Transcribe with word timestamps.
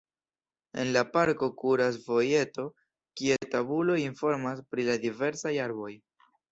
En 0.83 0.93
la 0.95 1.03
parko 1.17 1.49
kuras 1.63 1.99
vojeto, 2.07 2.67
kie 3.21 3.39
tabuloj 3.53 4.01
informas 4.09 4.67
pri 4.73 4.91
la 4.93 5.01
diversaj 5.09 5.59
arboj. 5.71 5.93